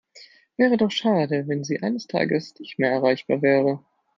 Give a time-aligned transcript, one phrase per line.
[0.57, 3.85] Wäre doch schade, wenn Sie eines Tages nicht mehr erreichbar wäre.